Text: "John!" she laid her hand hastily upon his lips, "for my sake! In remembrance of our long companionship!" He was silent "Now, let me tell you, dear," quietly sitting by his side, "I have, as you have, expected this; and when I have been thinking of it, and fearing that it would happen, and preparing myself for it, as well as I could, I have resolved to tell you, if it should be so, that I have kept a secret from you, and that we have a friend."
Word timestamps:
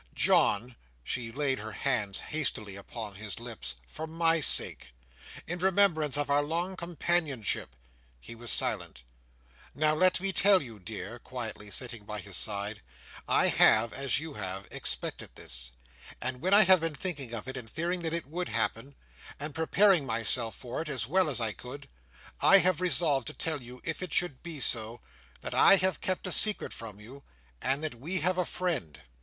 "John!" 0.15 0.77
she 1.03 1.31
laid 1.31 1.59
her 1.59 1.73
hand 1.73 2.15
hastily 2.17 2.75
upon 2.75 3.13
his 3.13 3.39
lips, 3.39 3.75
"for 3.85 4.07
my 4.07 4.39
sake! 4.39 4.93
In 5.45 5.59
remembrance 5.59 6.17
of 6.17 6.27
our 6.27 6.41
long 6.41 6.75
companionship!" 6.75 7.75
He 8.19 8.33
was 8.33 8.49
silent 8.51 9.03
"Now, 9.75 9.93
let 9.93 10.19
me 10.19 10.33
tell 10.33 10.59
you, 10.63 10.79
dear," 10.79 11.19
quietly 11.19 11.69
sitting 11.69 12.03
by 12.03 12.19
his 12.19 12.35
side, 12.35 12.81
"I 13.27 13.49
have, 13.49 13.93
as 13.93 14.19
you 14.19 14.33
have, 14.33 14.67
expected 14.71 15.29
this; 15.35 15.71
and 16.19 16.41
when 16.41 16.51
I 16.55 16.63
have 16.63 16.79
been 16.79 16.95
thinking 16.95 17.31
of 17.35 17.47
it, 17.47 17.55
and 17.55 17.69
fearing 17.69 18.01
that 18.01 18.11
it 18.11 18.25
would 18.25 18.49
happen, 18.49 18.95
and 19.39 19.53
preparing 19.53 20.07
myself 20.07 20.55
for 20.55 20.81
it, 20.81 20.89
as 20.89 21.05
well 21.05 21.29
as 21.29 21.39
I 21.39 21.51
could, 21.51 21.87
I 22.41 22.57
have 22.57 22.81
resolved 22.81 23.27
to 23.27 23.33
tell 23.35 23.61
you, 23.61 23.79
if 23.83 24.01
it 24.01 24.11
should 24.13 24.41
be 24.41 24.59
so, 24.61 25.01
that 25.41 25.53
I 25.53 25.75
have 25.75 26.01
kept 26.01 26.25
a 26.25 26.31
secret 26.31 26.73
from 26.73 26.99
you, 26.99 27.21
and 27.61 27.83
that 27.83 27.93
we 27.93 28.21
have 28.21 28.39
a 28.39 28.45
friend." 28.45 28.99